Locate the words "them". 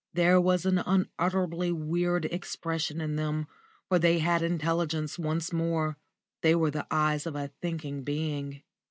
3.17-3.45